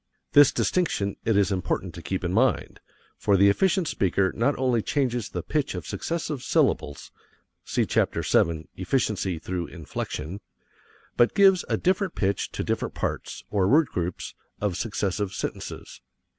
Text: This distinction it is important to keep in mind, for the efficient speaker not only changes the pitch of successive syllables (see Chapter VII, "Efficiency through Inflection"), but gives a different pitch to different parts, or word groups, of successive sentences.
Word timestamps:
This 0.31 0.51
distinction 0.51 1.15
it 1.25 1.37
is 1.37 1.51
important 1.51 1.93
to 1.93 2.01
keep 2.01 2.23
in 2.23 2.33
mind, 2.33 2.79
for 3.19 3.37
the 3.37 3.49
efficient 3.49 3.87
speaker 3.87 4.31
not 4.33 4.57
only 4.57 4.81
changes 4.81 5.29
the 5.29 5.43
pitch 5.43 5.75
of 5.75 5.85
successive 5.85 6.41
syllables 6.41 7.11
(see 7.65 7.85
Chapter 7.85 8.23
VII, 8.23 8.67
"Efficiency 8.77 9.37
through 9.37 9.67
Inflection"), 9.67 10.41
but 11.17 11.35
gives 11.35 11.63
a 11.69 11.77
different 11.77 12.15
pitch 12.15 12.51
to 12.53 12.63
different 12.63 12.95
parts, 12.95 13.43
or 13.51 13.67
word 13.67 13.89
groups, 13.89 14.33
of 14.59 14.75
successive 14.75 15.33
sentences. 15.33 16.01